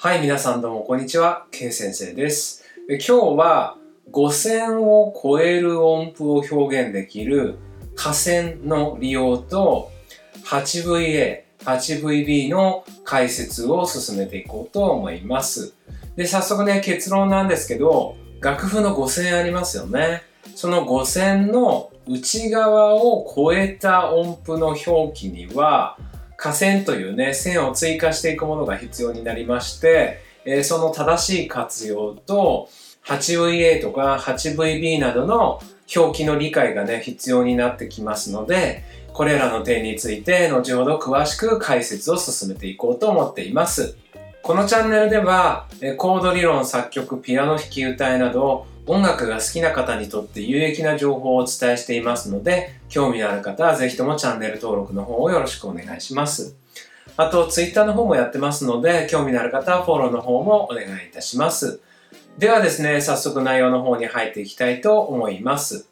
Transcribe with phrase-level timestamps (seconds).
[0.00, 1.48] はい、皆さんどうもこんにちは。
[1.50, 2.64] K 先生です。
[2.88, 3.76] 今日は
[4.12, 7.58] 5000を超える音符を表現できる
[7.96, 9.90] 下線の利用と
[10.44, 15.74] 8VA、8VB の解説を進めていこうと思います。
[16.14, 20.22] で、早速ね、結論なんですけど、楽譜の5000ありますよね。
[20.54, 25.98] その5000の内側を超えた音符の表記には、
[26.38, 32.70] 下線というね、線を追加していくものが必要になりまして、えーその正しい活用と、
[33.04, 35.60] 8VA とか 8VB などの
[35.94, 43.96] 表記の理解がね、必要になってきますので、これらの点について後ほど詳しく解説を進めていこうと思っています。
[44.40, 56.56] このチャンネルでは、コード理論、作曲、ピアノ弾き歌いなど、音楽が好きな方にとって有益な情報をお伝えしていますので、興味のある方はぜひともチャンネル登録の方をよろしくお願いします。
[57.16, 61.80] あと、ツイッターの方もやってますので、興味のある方はフォローの方もお願いいたします。
[62.38, 65.86] ではですね、早速内容の方に入っていきたいと思います。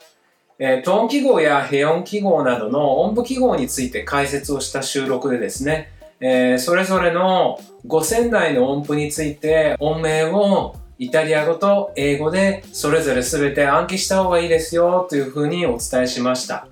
[0.59, 16.69] えートーン記号や平音記号などの音符記号について解説をした収録でですね、えーそれぞれの5000台の音符について音名をイタリア語と英語でそれぞれ全て暗記した方がいいですよというふうにお伝えしました。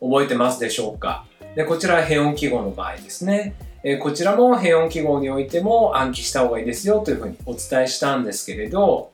[0.00, 1.24] 覚えてますでしょうか？
[1.56, 3.54] でこちらは平音記号の場合ですね。
[3.84, 9.10] えこちらも平音記号においても暗記した方がいいですよというふうにお伝えしたんですけれど、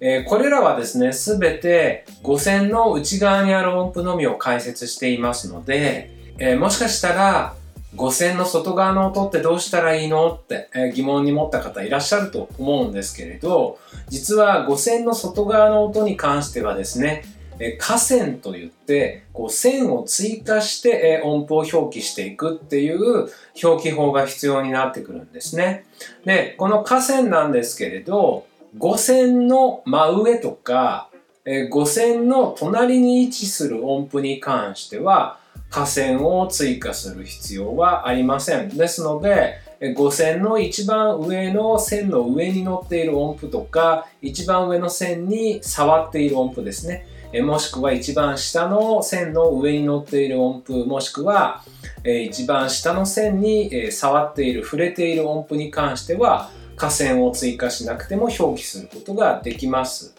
[0.00, 7.54] えこれらはですね、すべて5線の内側にある音符のみを解説していますので、えもしかしたら
[7.96, 17.24] 5000の外側の音ってどうしたらいいのって、疑問に持った方いらっしゃると思うんですけれど、実は5000の外側の音に関してはですね、
[17.60, 23.28] え下線といって、こう線を追加して、音符を表記していくっていう
[23.62, 25.84] 表記法が必要になってくるんですね。
[26.24, 28.46] で、この下線なんですけれど、
[28.78, 31.08] 5線の真上とか、
[31.44, 35.38] えー5線の隣に位置する音符に関しては、
[35.70, 38.68] 下線を追加する必要はありません。
[38.68, 47.06] ですので、えー5線の一番上の線の上に乗っている音符とか、一番上の線に触っている音符ですね。
[47.42, 51.62] もしくは一番下の線の上に乗っている音符、もしくは、
[52.02, 60.14] 一番下の線に、触っている、触れている音符に関しては、下線を追加しなくても表記することができます。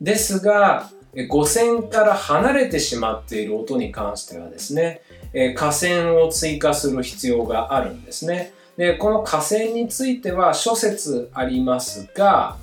[0.00, 5.02] ですが、えー5線から離れてしまっている音に関してはですね、
[5.32, 8.52] え下線を追加する必要があるんですね。
[8.76, 12.56] で、この下線については諸説ありますが、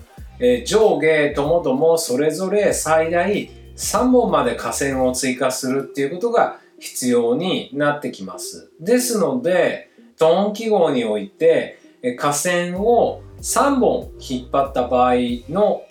[0.65, 8.71] 上下ともどもそれぞれ最大3本まで下線を追加するっていうことが必要になってきます。
[8.79, 15.13] ですので、トーン記号において、え下線を3本引っ張った場合
[15.49, 15.83] の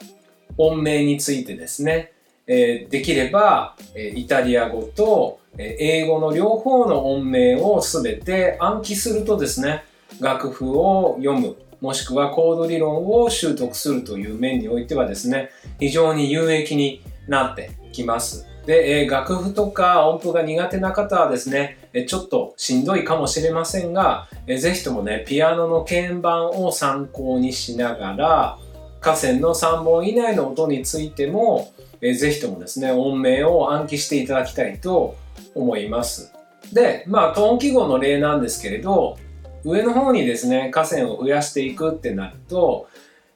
[0.56, 2.12] 音名についてですね、
[2.52, 9.84] えできれば、えイタリア語と、え英語の両方の音名をすべて暗記するとですね、
[10.20, 18.46] 楽譜を読む、もしくはコード理論を習得するという面においてはですね、非常に有益になってきます。
[18.66, 28.58] で、え楽譜とか音符が苦手な方はですね、えちょっとしんどいかもしれませんが、えーぜひともね、ピアノの鍵盤を参考にしながら、
[29.00, 35.16] 下線の3本以内の音についても、えーぜひともですね、音名を暗記していただきたいと
[35.54, 36.32] 思います。
[36.72, 39.18] で、まあ、トーン記号の例なんですけれど、
[39.64, 42.88] 上の方にですね、下線を増やしていくってなると、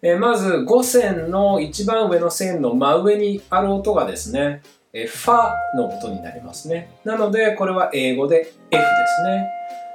[0.03, 6.91] えーまず5線の一番上の線の真上にある音がですね、えーファの音になりますね。
[7.05, 9.51] なので、これは英語で F ですね。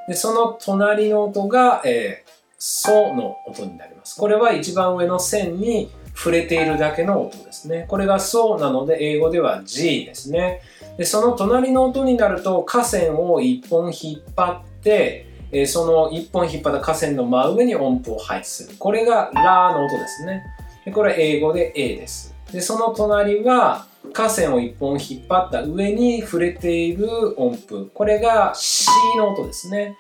[0.07, 4.19] で、その隣の音が、えーソの音になります。
[4.19, 7.85] これは一番上の線に触れているだけの音ですね。
[7.87, 10.61] これがソなので、英語では G ですね。
[10.97, 18.75] で、その隣の音になると、下線を一本引っ張って、えその一本引っ張った下線の真上に音符を配置する。
[18.77, 20.43] これがラの音ですね。
[20.85, 22.35] でこれ英語で A です。
[22.51, 27.89] で、その隣は下線を一本引っ張った上に触れている音符。
[27.93, 29.97] これが C の音ですね。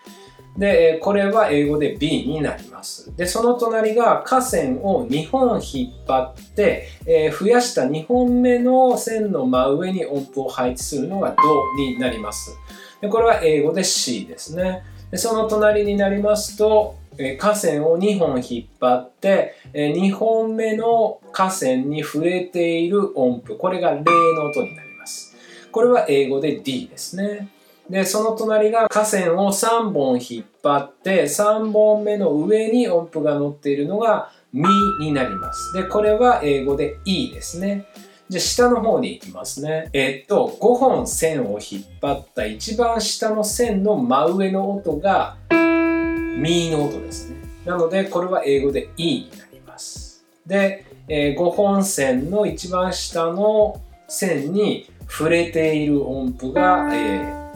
[0.57, 3.15] で、これは英語で B になります。
[3.15, 12.57] で、その隣が下線を2本引っ張って、えー増やした2本目の線の真上に音符を配置するのが Do になります。
[13.01, 14.83] で、これは英語で C ですね。
[15.11, 24.03] でその隣になりますと、えー下線を2本引っ張って、え2本目の下線に触れている音符、これが0
[24.35, 25.35] の音になります。
[25.71, 27.49] これは英語で D ですね。
[27.89, 34.67] で、その隣が下線を3本引っ張って、3本目の上に音符が乗っているのがみ
[34.99, 35.73] になります。
[35.73, 37.85] で、これは英語で E ですね。
[38.29, 39.89] じゃあ下の方に行きますね。
[39.93, 47.37] えっと、5本線を引っ張った一番下の線の真上の音がミの音ですね。
[47.65, 50.23] なので、これは英語で E になります。
[50.45, 57.48] で、えー、5本線の一番下の線に触れている音符が、えー、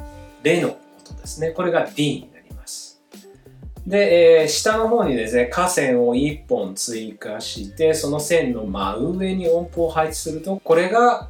[0.44, 1.52] レの音ですね。
[1.52, 3.02] これが D になります。
[3.88, 11.30] で、えー、下の方にですね、下線を1本追加して、その線の真上に音符を配置すると、これが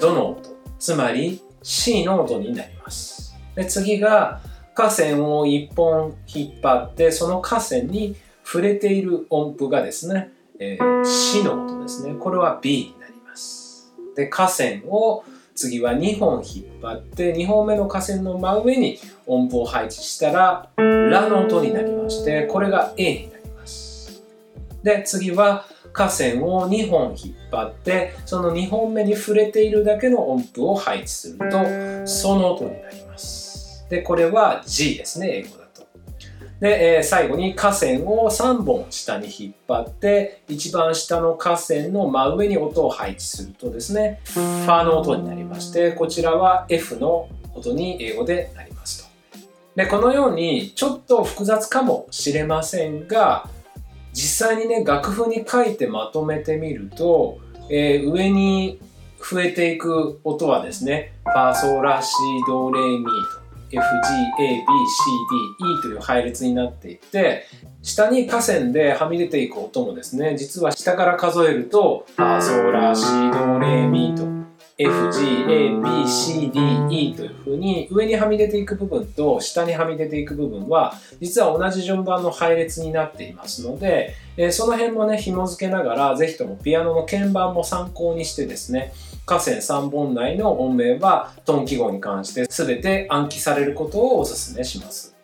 [0.00, 3.34] どの音、つまり C の音になります。
[3.54, 4.40] で、次が
[4.74, 12.14] 下線を1本引っ張って、その下線に触れている音符がですね、えー、C の音ですね。
[12.14, 13.92] これは B になります。
[14.16, 15.24] で、下線を
[15.58, 24.22] 次は2本引っ張って2本目の下線の真上に音符を配置したらラの音になりましてこれが A になります。
[24.84, 33.84] で次は下線を2本引っ張ってその2本目に触れているだけの音符を配置するとその音になります。
[33.90, 35.57] でこれは G ですね英語
[36.60, 49.08] で、えー、最後に下線を3本下に引っ張って一番下の下線の真上に音を配置するとですねファの音になりましてこちらは F の音に英語でなりますと。
[49.76, 53.48] でこのようにちょっと複雑かもしれませんが
[54.12, 57.38] 実際にね楽譜に書いてまとめてみると、
[57.70, 58.80] えー、上に
[59.20, 62.12] 増えていく音はですねファソラシ
[62.48, 63.82] ドレミと FGABCDE
[65.82, 67.44] という配列になっていて
[67.82, 74.37] 下に下線ではみ出ていく音もですね実は下から数えるとファソラシドレミと
[74.78, 76.52] FGABCDE
[77.16, 84.14] というふうに上にはみ出ていく部分と下にはみ出ていく部分は実は同じ順番の配列になっていますので
[84.52, 88.92] その辺もね紐付けながらぜひともピアノの鍵盤も参考にしてですね
[89.26, 95.18] 河川3本内の音名はトン記号に関して全て暗記されることをお勧めします。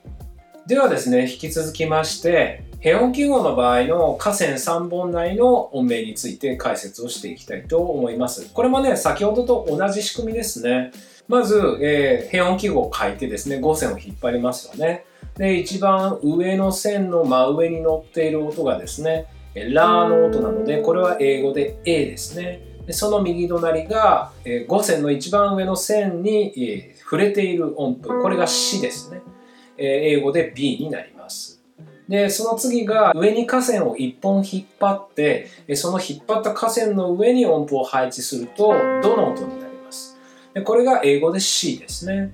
[0.67, 8.52] ではですね、引き続きまして、ヘ音記号の場合の河川3本内の音名について解説をしていきたいと思います。
[8.52, 10.92] これもね、先ほどと同じ仕組みですね。
[11.26, 15.06] まず、えー、ヘ音記号を書いてですね、5線を引っ張りますよね。
[15.38, 22.60] で、一番上の線の真上に乗っている音がですね、ラーの音なので、これは英語で A ですね。
[22.86, 29.22] でその右隣が、えー、5線の一番上の線に、えー、触れている音符これが「し」ですね、
[29.78, 31.13] えー、英語で B になります
[32.09, 40.17] でその次が上に下線を1本引っ張ってその引っ張った下線の上に音符を配置すると「ど」の音になります。
[40.53, 42.33] でこれが英語で C ですね。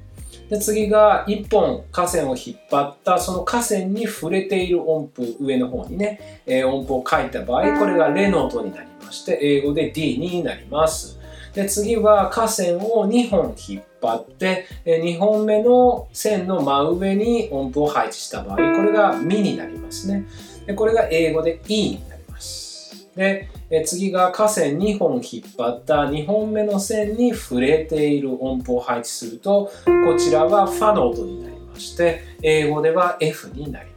[0.48, 11.20] で次が1本下線を引っ張ったその下線に触れている音符上の方にね、え、音符を書いた場合これがレの音になりまして英語で D になります。
[11.54, 20.26] で次は下線を2本引っ張って2本目の線の真上に音符を配置した場合これがミになりますね。
[20.66, 23.08] でこれが英語で E になります。
[23.16, 33.89] でえ次が下線2本引っ張った2本目の線に触れている音符を配置するとこちらはファの音になりまして英語では F になります。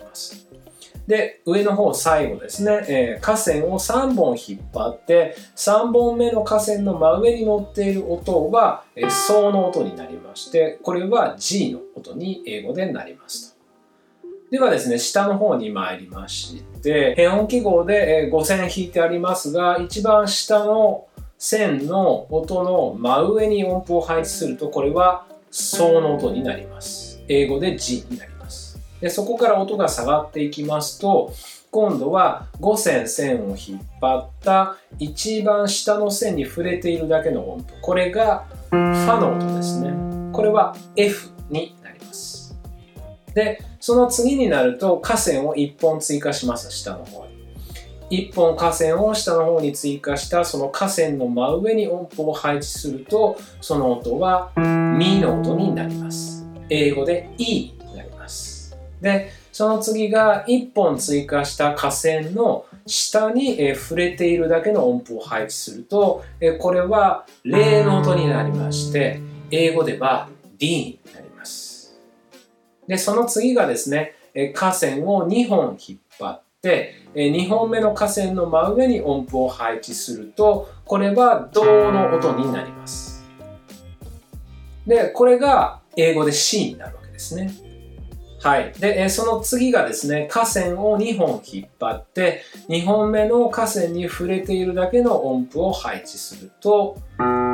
[1.08, 13.54] で上の方最後ですね、えー、下線を3本引っ張って3本目の下線の真上に乗っている音は、えー、ソの音になりましてこれは G の音に英語でなりますと
[14.54, 21.08] ではですね、下の方に参りまして、変音記号で5線引いてありますが、一番下の
[21.40, 27.24] 線の音の真上に音符を配置すると、これはソの音になります。
[27.28, 28.33] 英語で G になります。
[29.04, 31.34] でそこから音が下がっていきますと、
[31.72, 37.74] 今度は5線線を引っ張った一番下の線に触れているだけの音符。
[37.82, 39.92] これがファの音ですね。
[40.32, 42.56] これは F になります。
[43.36, 47.26] で、その次になると下線を1本追加します、下の方
[48.10, 48.30] に。
[48.30, 56.48] 1本下線を下の方に追加したその下線の真上に音符を配置するとその音はミの音になります。
[56.70, 57.83] 英語で E。
[59.04, 71.96] で、その次が1本追加した下線の下にえ触れているだけの音符を配置するとえこれは0の音になりまして英語では D になります。
[72.88, 74.16] で、その次がですね、
[74.56, 83.24] 河川を2本引っ張って、え2本目の河川の真上に音符を配置すると、これは銅の音になります。
[84.88, 87.73] で、これが英語で C になるわけですね。
[88.44, 88.74] はい。
[88.78, 96.98] で、その次がですね、河川を2本引っ張って、2本目の河川に触れているだけの音符を配置すると、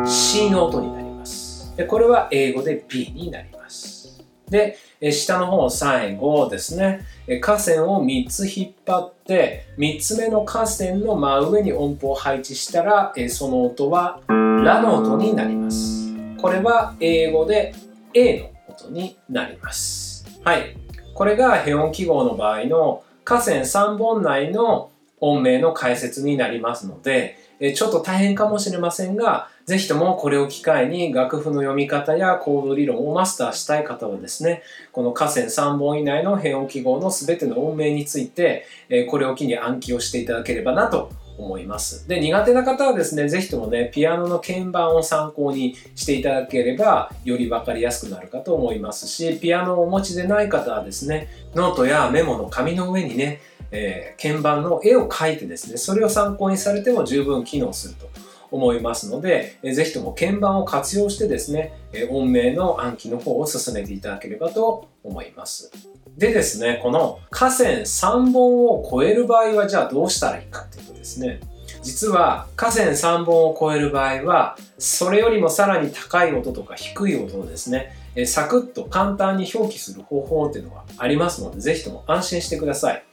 [0.08, 1.76] C の音になります。
[1.78, 4.26] で、これは英語で B になります。
[4.50, 4.78] で、
[5.12, 7.06] 下の方最後ですね、
[7.40, 16.12] 河川を3つ引っ張って、3つ目の河川の真上に音符を配置したら、その音はラの音になります。
[16.42, 17.76] これは英語で
[18.16, 20.26] A の音になります。
[20.44, 20.79] はい。
[21.20, 27.38] これがヘ音記号の場合の河川3本内の音名の解説になりますので、
[27.76, 38.66] ちょっと大変かもしれませんが、ぜひともこれを機会に楽譜の読み方やコード理論をマスターしたい方はですね、この河川3本以内の変音記号の全ての音名について、
[39.10, 42.08] これを機に暗記をしていただければなと思います。
[42.08, 53.40] で、苦手な方はですね、ぜひともね、ピアノの鍵盤を参考にしていただければ、より分かりやすくなるかと思いますし、ピアノをお持ちでない方はですね、ノートやメモの紙の上にね、
[53.72, 58.10] えー、鍵盤の絵を描いてですね、それを参考にされても十分機能すると
[58.52, 65.72] 思いますので、えー、ぜひとも鍵盤を活用してですね、え、音名の暗記の方を進めていただければと思います。
[66.20, 71.40] でですね、この河川3本を超える場合はじゃあどうしたらいいかっていうとですね、
[71.82, 77.94] 実は河川3本を超える場合は、それよりもさらに高い音とか低い音をですね、
[78.26, 83.04] サクッと簡単に表記する方法っていうのがありますので、ぜひとも安心してください。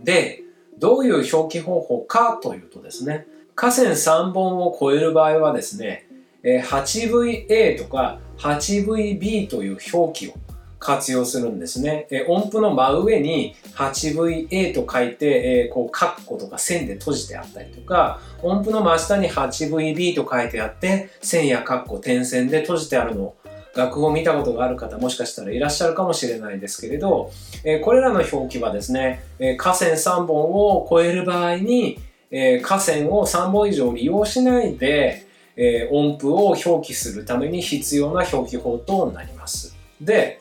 [0.00, 0.42] で、
[0.78, 3.26] どういう表記方法かというとですね、
[3.56, 6.06] 河川3本を超える場合はですね、
[6.44, 10.34] 8VA とか 8VB という表記を
[10.78, 12.06] 活用するんですね。
[12.10, 23.36] え音符の真上に 8VA と書いて、えこう、カッコとか線で閉じてあったりとか、音符の真下に 8VB と書いてあって、線やカッコ、点線で閉じてあるのを
[23.76, 27.30] 楽譜を見たことがある方もしかしたらいらっしゃるかもしれないですけれど、
[27.64, 31.98] えこれらの表記はですね、え河川3本を超える場合に、
[32.30, 39.76] え河川を3本以上利用しないで、え音符を表記するために必要な表記法となります。
[40.00, 40.40] で、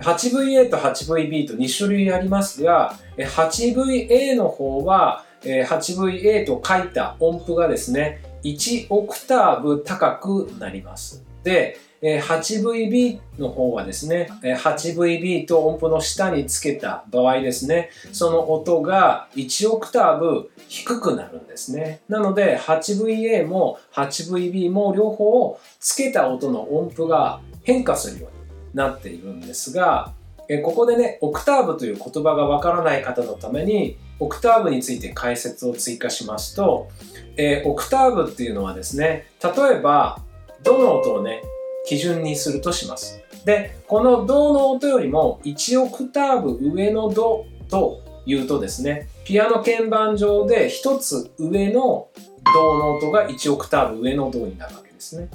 [0.00, 11.24] 8VA と 8VB と2種類ありますが、8VA の方は 8VA と書いた音符がですね、1オクターブ高くなります。
[11.44, 22.00] で、8VB の方はですね、8VB と音符の下につけた場合ですね、その音が1オクターブ低くなるんですね。
[22.08, 28.39] なので 8VA も 8VB も両方つけた音の音符が変化するように
[28.74, 30.12] なっているんですが、
[30.48, 36.88] えここでね、オクターブという言葉がわからない方のために、オクターブについて解説を追加しますと、
[37.36, 40.20] え、オクターブっていうのはですね、例えば、
[40.64, 41.42] どの音をね、
[41.86, 43.22] 基準にするとします。
[43.44, 52.08] で、このドの音よりも1オクターブ上のドというとですね、ピアノ鍵盤上で1つ上の
[52.52, 55.28] ドの音が1オクターブ上のドになるわけですね。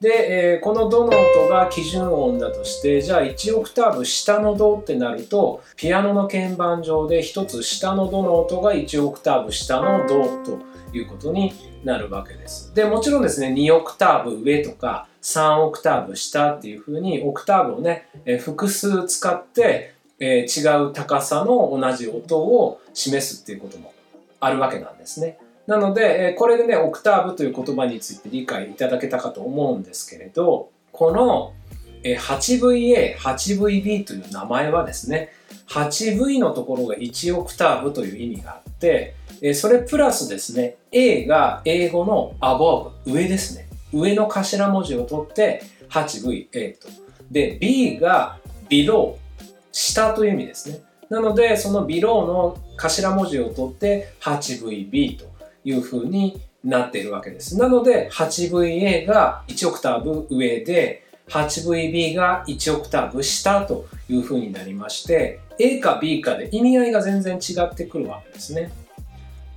[0.00, 10.60] で、えー、このドの音が基準音だとして、じゃあ1オクターブ下のドってなると、ピアノの鍵盤上で1つ下のドの音が1オクターブ下のドと
[10.96, 11.52] いうことに
[11.84, 12.72] なるわけです。
[12.74, 23.92] で、もちろんですね、2オクターブ上とか3オクターブ下っていうふうに、オクターブをね、えー、複数使って、えー、違う高さの同じ音を示すっていうことも
[24.40, 25.38] あるわけなんですね。
[25.68, 31.52] なので、これでね、オクターブという言葉について理解いただけたかと思うんですけれど、この
[32.02, 35.28] 8VA、8VB という名前はですね、
[35.68, 39.14] 8V のところが1オクターブという意味があって、
[39.52, 43.68] それプラスですね、A が英語の above、上ですね。
[43.92, 45.60] 上の頭文字を取って
[45.90, 46.88] 8VA と。
[47.30, 48.38] で、B が
[48.70, 49.16] below、
[49.70, 50.80] 下という意味ですね。
[51.10, 55.26] なので、その below の頭文字を取って 8VB と
[55.64, 57.56] いう風になっているわけです。
[57.56, 68.70] なので 8VA が1オクターブ上で 8VB が1オクターブ下という風になりまして A か B かで意味合いが全然違ってくるわけですね。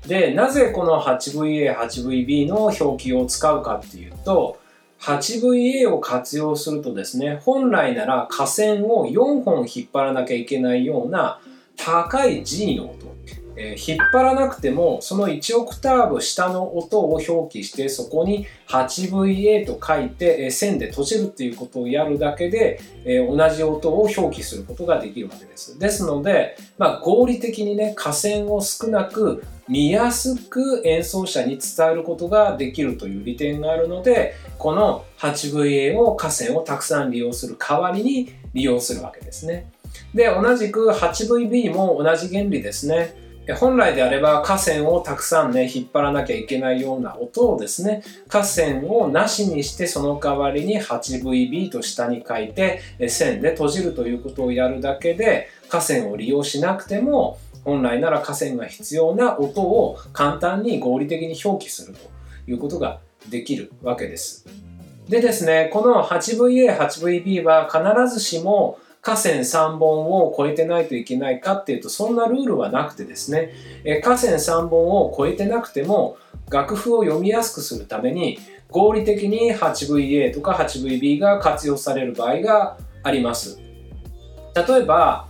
[0.08, 4.60] で、なぜこの 8VA、8VB の表記を使うかっていうと
[5.00, 11.40] 8VA を活用するとですね、本来なら下線を4本引っ張らなきゃいけないような
[11.76, 12.94] 高い G の
[13.62, 25.78] えー、引っ張らなくてもその1オクターブ下の音を表記してそこに 8VA と書いて、えー、線で閉じるっていうことをやるだけで、えー、同じ音を表記することができるわけです。
[25.78, 39.72] ですので、まあ、合理的にね下線を少なく見やすく演奏者に伝えることができるという利点があるのでこの 8VA を下線をたくさん利用する代わりに利用するわけですね。
[40.14, 43.31] で、同じく 8VB も同じ原理ですね。
[43.60, 62.00] 本来であれば河川をたくさんね、引っ張らなきゃいけないような音をですね、河川をなしにしてその代わりに 8VB と下に書いて線で閉じるということをやるだけで河川を利用しなくても本来なら河川が必要な音を簡単に合理的に表記すると
[62.50, 64.46] いうことができるわけです。
[65.10, 73.52] でですね、この 8VA、8VB は必ずしも河川3本を超えてないといけないかっていうとそんなルールはなくてですね。
[74.04, 76.18] 河川3本を超えてなくても
[76.50, 78.38] 楽譜を読みやすくするために
[78.70, 83.60] 合理的に 8VA とか 8VB が活用される場合があります。
[84.56, 85.28] 例えば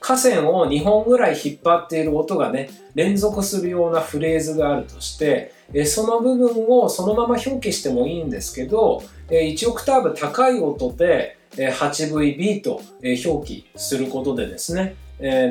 [0.00, 5.52] 河川を2本ぐらい引っ張っている音がね連続するようなフレーズがあるとして
[5.86, 9.02] その部分をそのまま表記してもいいんですけど
[9.32, 14.94] 1オクターブ高い音で 8VB と表記することでですね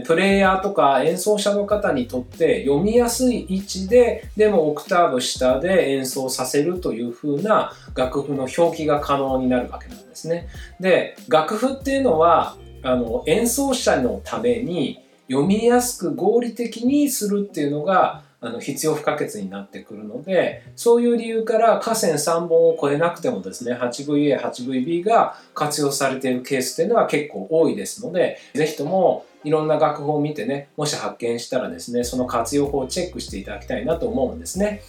[0.06, 10.50] プレイヤーとか演奏者の方にとって読みやすい位置ででもオクターブ下で演奏させるという風な楽譜の表記が可能になるわけなんですね。
[10.80, 34.82] で楽譜っていうのはあの演奏者のために読みやすく合理的にするっていうのがあの必要不可欠になってくるのでそういう理由から河川3本を超えなくてもですね 8VA、8VB が活用されているケースっていうのは結構多いですので是非ともいろんな楽譜を見てねもし発見したらですねその活用法をチェックしていただきたいなと思うんですね。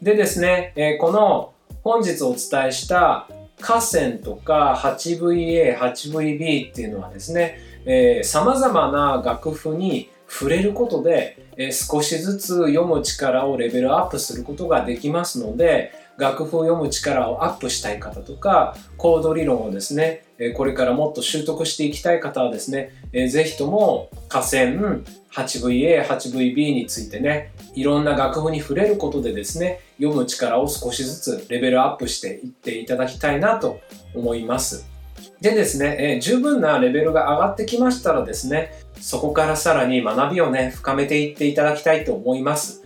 [0.00, 3.28] でですね、えこの本日お伝えした
[3.60, 20.24] 河川とか 8VA、8VB っていうのはですね、えー、様々な楽譜に触れることで、え少しずつ読む力をレベルアップすることができますので楽譜を読む力をアップしたい方とかコード理論をですね
[20.56, 25.02] これからもっと習得していきたい方はですね是非とも河川
[25.32, 33.80] 8VA、8VB についてねいろんな楽譜に触れることでですね読む力を少しずつレベルアップしていっていただきたいなと
[34.14, 34.93] 思います。
[35.44, 42.82] でですね、え十分なレベルが上がってきましたらですね、そこからさらに学びをね、深めていっていただきたいと思います。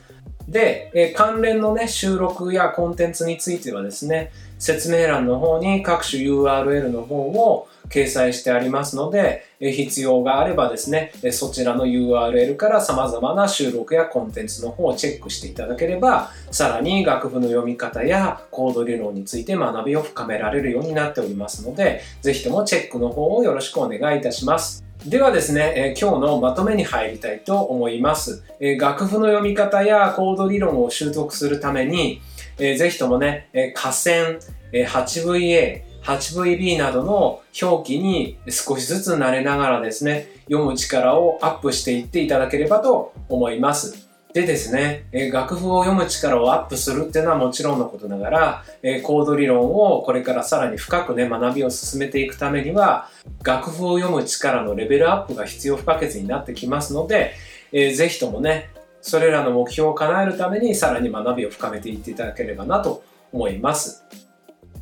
[0.48, 24.84] で、え関連のね、収録やコンテンツについてはですね、説明欄の方に各種 URL の方を掲載してありますので、必要があればですね、そちらの URL から様々な収録やコンテンツの方をチェックしていただければ、さらに楽譜の読み方やコード理論について学びを深められるようになっておりますので、ぜひともチェックの方をよろしくお願いいたします。
[25.06, 32.20] ではですね、え今日のまとめに入りたいと思います、え楽譜の読み方やコード理論を習得するために、
[32.58, 34.40] えぜひともね、え河川、
[34.72, 44.08] え 8VA、8VB などの表記に少しずつ慣れながらですね、読む力をアップしていっていただければと思います。
[44.34, 53.08] でですね、え楽譜を読む力をアップするっていうのはもちろんのことながら、えコード理論をこれからさらに深くね、学びを進めていくためには、
[53.42, 57.32] 楽譜を読む力のレベルアップが必要不可欠になってきますので、
[57.72, 64.04] えー、ぜひともね、それらの目標を叶えるためにさらに学びを深めていっていただければなと思います。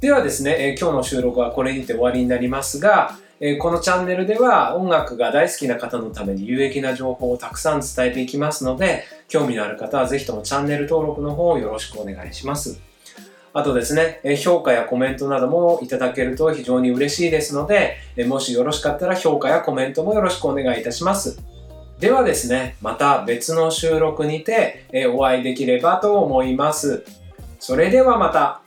[0.00, 12.78] ではですね、え今日の収録はこれにて終わりになりますが、えこのチャンネルでは音楽が大好きな方のために有益な情報をたくさん伝えていきますので、興味のある方はぜひともチャンネル登録の方をよろしくお願いします。
[13.54, 21.38] あとですねえ、評価やコメントなどもいただけると非常に嬉しいですので、えもしよろしかったら評価やコメントもよろしくお願いいたします。
[21.98, 27.02] ではですね、また別の収録にてえお会いできればと思います。
[27.58, 28.65] それではまた。